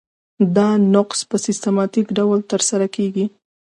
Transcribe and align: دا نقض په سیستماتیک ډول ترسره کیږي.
دا 0.55 0.69
نقض 0.93 1.19
په 1.29 1.37
سیستماتیک 1.45 2.07
ډول 2.17 2.39
ترسره 2.51 2.87
کیږي. 2.95 3.25